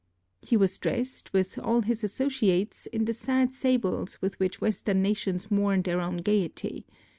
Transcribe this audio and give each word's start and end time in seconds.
He 0.41 0.57
was 0.57 0.79
dressed, 0.79 1.31
with 1.31 1.59
all 1.59 1.81
his 1.81 2.03
associates, 2.03 2.87
in 2.87 3.05
the 3.05 3.13
sad 3.13 3.53
sables 3.53 4.19
with 4.19 4.39
which 4.39 4.59
Western 4.59 5.03
nations 5.03 5.51
mourn 5.51 5.83
their 5.83 6.01
own 6.01 6.17
gayety. 6.17 6.87